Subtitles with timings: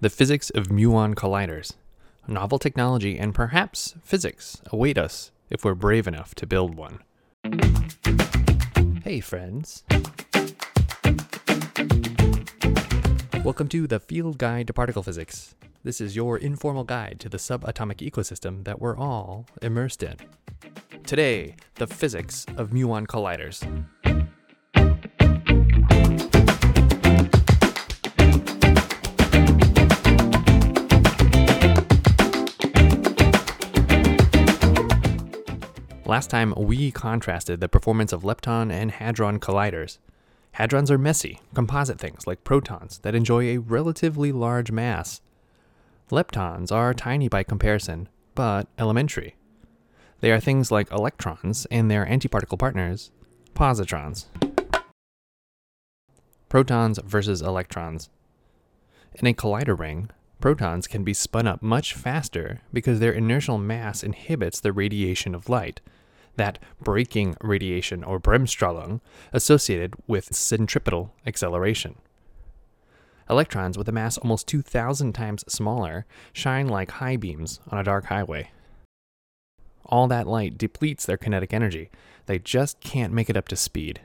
[0.00, 1.72] The physics of muon colliders.
[2.28, 7.00] Novel technology and perhaps physics await us if we're brave enough to build one.
[9.02, 9.82] Hey, friends.
[13.42, 15.56] Welcome to the Field Guide to Particle Physics.
[15.82, 20.14] This is your informal guide to the subatomic ecosystem that we're all immersed in.
[21.06, 23.66] Today, the physics of muon colliders.
[36.08, 39.98] Last time, we contrasted the performance of lepton and hadron colliders.
[40.54, 45.20] Hadrons are messy, composite things like protons that enjoy a relatively large mass.
[46.10, 49.36] Leptons are tiny by comparison, but elementary.
[50.20, 53.10] They are things like electrons and their antiparticle partners,
[53.54, 54.28] positrons.
[56.48, 58.08] Protons versus electrons.
[59.16, 60.08] In a collider ring,
[60.40, 65.50] protons can be spun up much faster because their inertial mass inhibits the radiation of
[65.50, 65.82] light
[66.38, 69.00] that braking radiation or Bremsstrahlung
[69.32, 71.96] associated with centripetal acceleration.
[73.30, 78.06] Electrons with a mass almost 2,000 times smaller shine like high beams on a dark
[78.06, 78.50] highway.
[79.84, 81.90] All that light depletes their kinetic energy,
[82.26, 84.00] they just can't make it up to speed.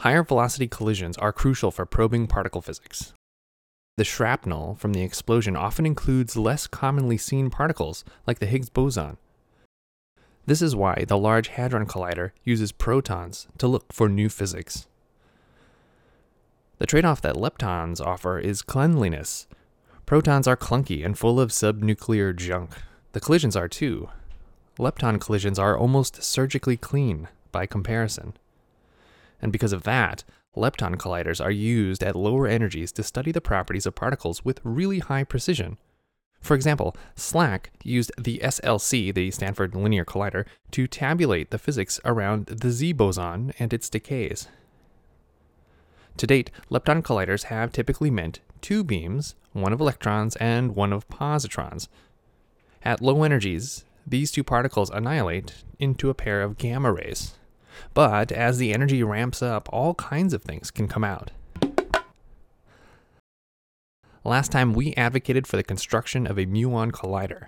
[0.00, 3.12] Higher velocity collisions are crucial for probing particle physics.
[3.96, 9.16] The shrapnel from the explosion often includes less commonly seen particles, like the Higgs boson,
[10.48, 14.86] this is why the Large Hadron Collider uses protons to look for new physics.
[16.78, 19.46] The trade off that leptons offer is cleanliness.
[20.06, 22.70] Protons are clunky and full of subnuclear junk.
[23.12, 24.08] The collisions are too.
[24.78, 28.34] Lepton collisions are almost surgically clean by comparison.
[29.42, 30.22] And because of that,
[30.56, 35.00] lepton colliders are used at lower energies to study the properties of particles with really
[35.00, 35.78] high precision
[36.40, 42.46] for example, SLAC used the SLC, the Stanford Linear Collider, to tabulate the physics around
[42.46, 44.48] the Z boson and its decays.
[46.16, 51.08] To date, lepton colliders have typically meant two beams, one of electrons and one of
[51.08, 51.88] positrons.
[52.82, 57.34] At low energies, these two particles annihilate into a pair of gamma rays.
[57.94, 61.30] But as the energy ramps up, all kinds of things can come out.
[64.24, 67.46] Last time we advocated for the construction of a muon collider.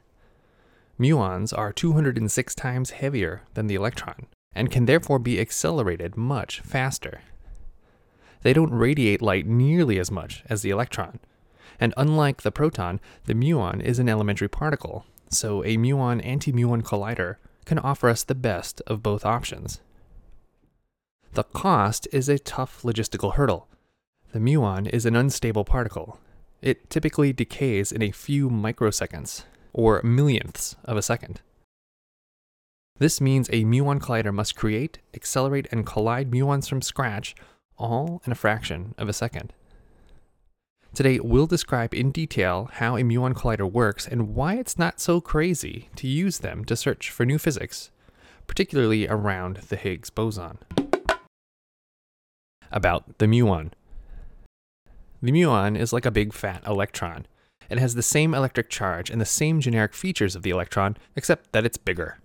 [0.99, 7.23] Muons are 206 times heavier than the electron and can therefore be accelerated much faster.
[8.43, 11.21] They don't radiate light nearly as much as the electron,
[11.79, 17.37] and unlike the proton, the muon is an elementary particle, so a muon anti-muon collider
[17.65, 19.81] can offer us the best of both options.
[21.35, 23.69] The cost is a tough logistical hurdle.
[24.33, 26.19] The muon is an unstable particle,
[26.63, 31.41] it typically decays in a few microseconds, or millionths of a second.
[32.99, 37.35] This means a muon collider must create, accelerate, and collide muons from scratch,
[37.79, 39.55] all in a fraction of a second.
[40.93, 45.21] Today, we'll describe in detail how a muon collider works and why it's not so
[45.21, 47.91] crazy to use them to search for new physics,
[48.47, 50.59] particularly around the Higgs boson.
[52.71, 53.71] About the muon.
[55.23, 57.27] The muon is like a big fat electron.
[57.69, 61.53] It has the same electric charge and the same generic features of the electron, except
[61.53, 62.19] that it's bigger.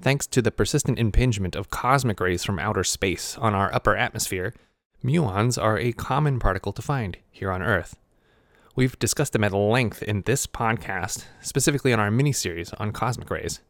[0.00, 4.52] Thanks to the persistent impingement of cosmic rays from outer space on our upper atmosphere,
[5.02, 7.96] muons are a common particle to find here on Earth.
[8.74, 13.30] We've discussed them at length in this podcast, specifically on our mini series on cosmic
[13.30, 13.60] rays.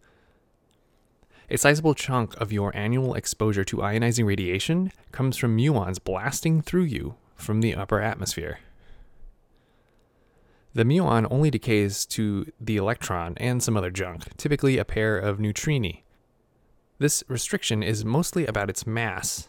[1.48, 6.84] A sizable chunk of your annual exposure to ionizing radiation comes from muons blasting through
[6.84, 8.58] you from the upper atmosphere.
[10.74, 15.38] The muon only decays to the electron and some other junk, typically a pair of
[15.38, 16.02] neutrini.
[16.98, 19.48] This restriction is mostly about its mass.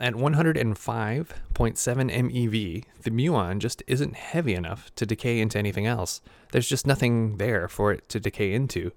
[0.00, 6.20] At 105.7 MeV, the muon just isn't heavy enough to decay into anything else.
[6.52, 8.92] There's just nothing there for it to decay into.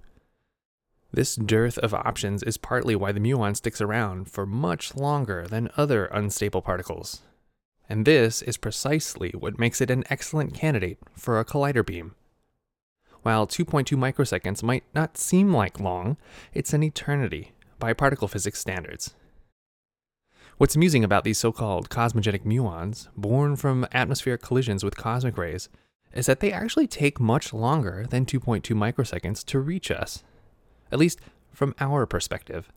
[1.11, 5.69] This dearth of options is partly why the muon sticks around for much longer than
[5.77, 7.21] other unstable particles,
[7.89, 12.15] and this is precisely what makes it an excellent candidate for a collider beam.
[13.21, 16.17] While 2.2 microseconds might not seem like long,
[16.53, 19.15] it's an eternity by particle physics standards.
[20.57, 25.69] What's amusing about these so called cosmogenic muons, born from atmospheric collisions with cosmic rays,
[26.13, 30.23] is that they actually take much longer than 2.2 microseconds to reach us.
[30.91, 31.19] At least
[31.51, 32.71] from our perspective.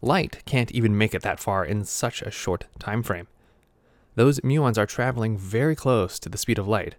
[0.00, 3.26] Light can't even make it that far in such a short time frame.
[4.18, 6.96] Those muons are traveling very close to the speed of light.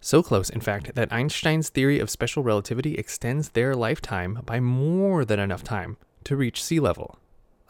[0.00, 5.26] So close, in fact, that Einstein's theory of special relativity extends their lifetime by more
[5.26, 7.18] than enough time to reach sea level.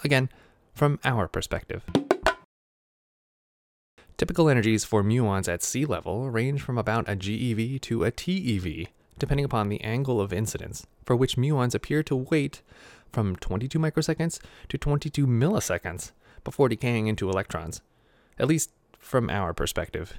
[0.05, 0.29] Again,
[0.75, 1.83] from our perspective.
[4.17, 8.87] Typical energies for muons at sea level range from about a GeV to a TeV,
[9.19, 12.63] depending upon the angle of incidence, for which muons appear to wait
[13.13, 14.39] from 22 microseconds
[14.69, 16.13] to 22 milliseconds
[16.45, 17.81] before decaying into electrons,
[18.39, 20.15] at least from our perspective.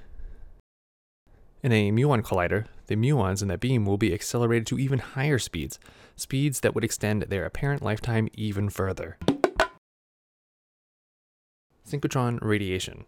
[1.62, 5.38] In a muon collider, the muons in the beam will be accelerated to even higher
[5.38, 5.78] speeds,
[6.16, 9.18] speeds that would extend their apparent lifetime even further.
[11.86, 13.04] Synchrotron radiation.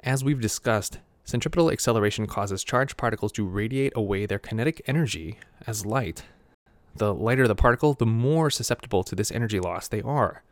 [0.00, 5.86] As we've discussed, centripetal acceleration causes charged particles to radiate away their kinetic energy as
[5.86, 6.24] light.
[6.96, 10.42] The lighter the particle, the more susceptible to this energy loss they are.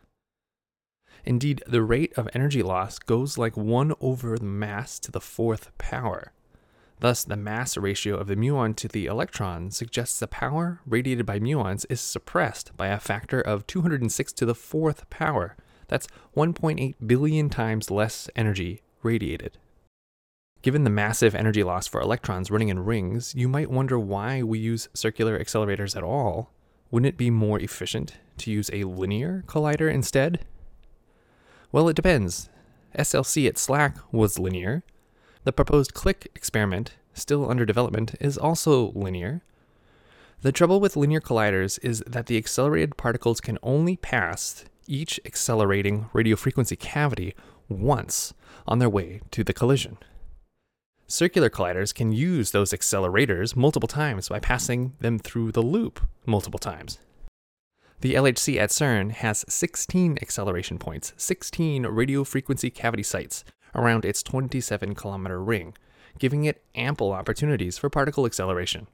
[1.25, 5.77] Indeed, the rate of energy loss goes like 1 over the mass to the fourth
[5.79, 6.33] power.
[7.01, 11.41] Thus, the mass ratio of the muon to the electron suggests the power radiated by
[11.41, 15.57] muons is suppressed by a factor of 206 to the fourth power.
[15.89, 19.59] That's 1.8 billion times less energy radiated.
[20.63, 24.61] Given the massive energy loss for electrons running in rings, you might wonder why we
[24.61, 26.53] use circular accelerators at all.
[26.93, 30.45] Wouldn't it be more efficient to use a linear collider instead?
[31.73, 32.51] Well, it depends.
[32.97, 34.83] SLC at SLAC was linear.
[35.45, 39.41] The proposed CLIC experiment, still under development, is also linear.
[40.43, 46.11] The trouble with linear colliders is that the accelerated particles can only pass each accelerating
[46.13, 47.35] radiofrequency cavity
[47.69, 48.35] once
[48.67, 49.97] on their way to the collision.
[51.07, 56.59] Circular colliders can use those accelerators multiple times by passing them through the loop multiple
[56.59, 56.99] times.
[58.03, 63.45] The LHC at CERN has 16 acceleration points, 16 radio frequency cavity sites
[63.77, 65.75] around its 27 kilometer ring,
[66.19, 68.89] giving it ample opportunities for particle acceleration.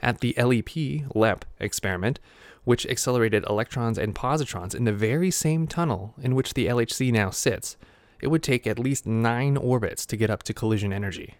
[0.00, 2.18] At the LEP LEP experiment,
[2.64, 7.28] which accelerated electrons and positrons in the very same tunnel in which the LHC now
[7.28, 7.76] sits,
[8.22, 11.34] it would take at least nine orbits to get up to collision energy.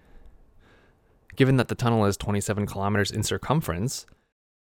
[1.35, 4.05] Given that the tunnel is 27 kilometers in circumference,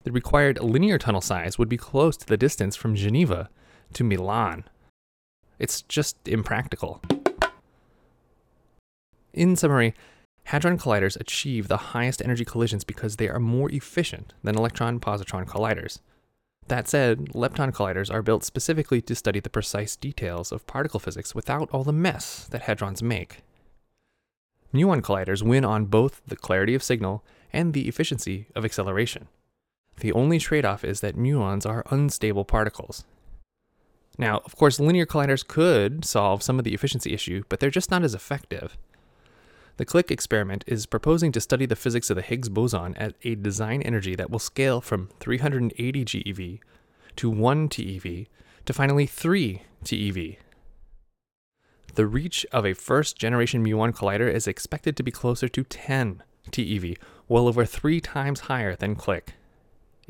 [0.03, 3.51] the required linear tunnel size would be close to the distance from Geneva
[3.93, 4.65] to Milan.
[5.59, 7.03] It's just impractical.
[9.33, 9.95] In summary,
[10.45, 15.47] Hadron colliders achieve the highest energy collisions because they are more efficient than electron positron
[15.47, 16.01] colliders.
[16.69, 21.35] That said, lepton colliders are built specifically to study the precise details of particle physics
[21.35, 23.43] without all the mess that hadrons make.
[24.73, 29.29] Muon colliders win on both the clarity of signal and the efficiency of acceleration.
[30.01, 33.05] The only trade off is that muons are unstable particles.
[34.19, 37.91] Now, of course, linear colliders could solve some of the efficiency issue, but they're just
[37.91, 38.77] not as effective.
[39.77, 43.35] The CLIC experiment is proposing to study the physics of the Higgs boson at a
[43.35, 46.61] design energy that will scale from 380 GeV
[47.17, 48.27] to 1 TeV
[48.67, 50.37] to finally 3 TeV.
[51.95, 56.23] The reach of a first generation muon collider is expected to be closer to 10
[56.51, 56.99] TeV,
[57.29, 59.35] well over three times higher than CLIC.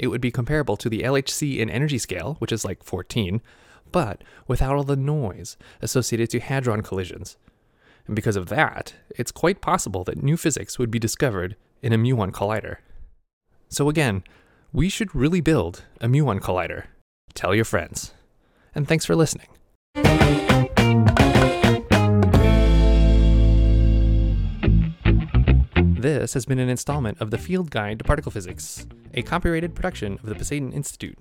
[0.01, 3.43] It would be comparable to the LHC in energy scale, which is like 14,
[3.93, 7.37] but without all the noise associated to hadron collisions,
[8.07, 11.99] and because of that, it's quite possible that new physics would be discovered in a
[11.99, 12.79] muon collider.
[13.69, 14.25] So again,
[14.73, 16.87] we should really build a muon collider.
[17.35, 18.15] Tell your friends.
[18.75, 19.49] And thanks for listening.
[26.21, 30.19] This has been an installment of the Field Guide to Particle Physics, a copyrighted production
[30.23, 31.19] of the Pasayten Institute.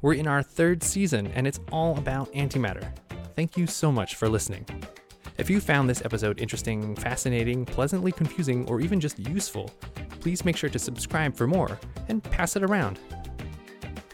[0.00, 2.90] We're in our third season, and it's all about antimatter.
[3.36, 4.64] Thank you so much for listening.
[5.36, 9.70] If you found this episode interesting, fascinating, pleasantly confusing, or even just useful,
[10.20, 11.78] please make sure to subscribe for more
[12.08, 12.98] and pass it around.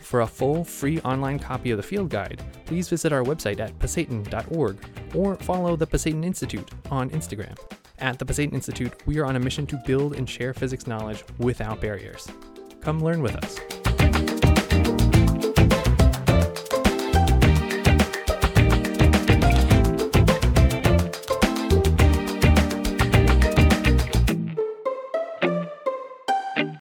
[0.00, 3.78] For a full free online copy of the field guide, please visit our website at
[3.78, 4.76] pasayten.org
[5.14, 7.56] or follow the Pasayten Institute on Instagram.
[7.98, 11.24] At the Pasayten Institute, we are on a mission to build and share physics knowledge
[11.38, 12.28] without barriers.
[12.82, 13.58] Come learn with us.